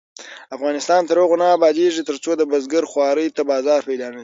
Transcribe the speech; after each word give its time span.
افغانستان 0.55 1.01
تر 1.09 1.17
هغو 1.23 1.35
نه 1.43 1.47
ابادیږي، 1.57 2.01
ترڅو 2.09 2.31
د 2.37 2.41
بزګر 2.51 2.83
خوارۍ 2.91 3.27
ته 3.35 3.41
بازار 3.51 3.81
پیدا 3.89 4.07
نشي. 4.15 4.19